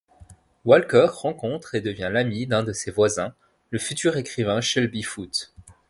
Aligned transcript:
Walker 0.65 1.05
rencontre 1.11 1.75
et 1.75 1.81
devient 1.81 2.09
l'ami 2.11 2.47
d'un 2.47 2.63
de 2.63 2.73
ses 2.73 2.89
voisins, 2.89 3.35
le 3.69 3.77
futur 3.77 4.17
écrivain 4.17 4.59
Shelby 4.59 5.03
Foote. 5.03 5.53